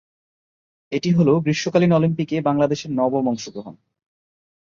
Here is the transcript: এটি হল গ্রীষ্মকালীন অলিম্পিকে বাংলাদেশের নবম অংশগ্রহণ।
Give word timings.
এটি 0.91 1.09
হল 1.11 1.29
গ্রীষ্মকালীন 1.39 1.91
অলিম্পিকে 1.93 2.37
বাংলাদেশের 2.41 2.91
নবম 2.91 3.23
অংশগ্রহণ। 3.27 3.75